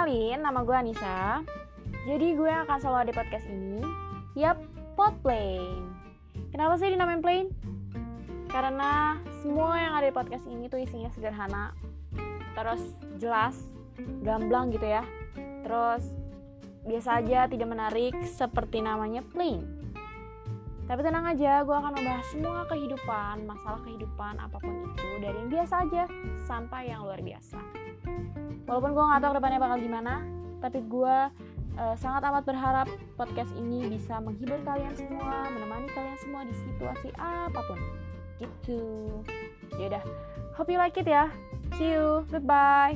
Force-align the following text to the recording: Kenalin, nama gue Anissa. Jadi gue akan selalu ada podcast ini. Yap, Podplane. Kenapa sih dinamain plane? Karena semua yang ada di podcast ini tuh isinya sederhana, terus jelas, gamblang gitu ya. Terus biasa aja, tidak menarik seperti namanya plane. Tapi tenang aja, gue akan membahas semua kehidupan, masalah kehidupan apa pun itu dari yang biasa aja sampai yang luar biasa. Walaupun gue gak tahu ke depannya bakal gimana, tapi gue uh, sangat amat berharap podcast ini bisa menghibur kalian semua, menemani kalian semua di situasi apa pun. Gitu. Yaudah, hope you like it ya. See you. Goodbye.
Kenalin, 0.00 0.40
nama 0.40 0.64
gue 0.64 0.72
Anissa. 0.72 1.44
Jadi 2.08 2.32
gue 2.32 2.48
akan 2.48 2.80
selalu 2.80 2.98
ada 3.04 3.20
podcast 3.20 3.44
ini. 3.52 3.84
Yap, 4.32 4.56
Podplane. 4.96 5.76
Kenapa 6.56 6.80
sih 6.80 6.88
dinamain 6.88 7.20
plane? 7.20 7.52
Karena 8.48 9.20
semua 9.44 9.76
yang 9.76 9.92
ada 10.00 10.08
di 10.08 10.16
podcast 10.16 10.48
ini 10.48 10.72
tuh 10.72 10.80
isinya 10.80 11.12
sederhana, 11.12 11.76
terus 12.56 12.80
jelas, 13.20 13.60
gamblang 14.24 14.72
gitu 14.72 14.88
ya. 14.88 15.04
Terus 15.68 16.08
biasa 16.88 17.20
aja, 17.20 17.44
tidak 17.52 17.68
menarik 17.68 18.16
seperti 18.24 18.80
namanya 18.80 19.20
plane. 19.20 19.68
Tapi 20.88 21.00
tenang 21.04 21.28
aja, 21.28 21.60
gue 21.60 21.76
akan 21.76 21.92
membahas 21.92 22.24
semua 22.32 22.64
kehidupan, 22.72 23.44
masalah 23.44 23.84
kehidupan 23.84 24.40
apa 24.40 24.64
pun 24.64 24.96
itu 24.96 25.08
dari 25.20 25.36
yang 25.44 25.52
biasa 25.52 25.84
aja 25.84 26.08
sampai 26.48 26.88
yang 26.88 27.04
luar 27.04 27.20
biasa. 27.20 27.89
Walaupun 28.70 28.94
gue 28.94 29.02
gak 29.02 29.20
tahu 29.26 29.30
ke 29.34 29.38
depannya 29.42 29.58
bakal 29.58 29.78
gimana, 29.82 30.14
tapi 30.62 30.78
gue 30.86 31.16
uh, 31.74 31.94
sangat 31.98 32.22
amat 32.30 32.46
berharap 32.46 32.86
podcast 33.18 33.50
ini 33.58 33.90
bisa 33.90 34.22
menghibur 34.22 34.62
kalian 34.62 34.94
semua, 34.94 35.50
menemani 35.50 35.90
kalian 35.90 36.18
semua 36.22 36.46
di 36.46 36.54
situasi 36.54 37.10
apa 37.18 37.60
pun. 37.66 37.78
Gitu. 38.38 39.10
Yaudah, 39.74 40.06
hope 40.54 40.70
you 40.70 40.78
like 40.78 40.94
it 40.94 41.10
ya. 41.10 41.26
See 41.74 41.98
you. 41.98 42.22
Goodbye. 42.30 42.94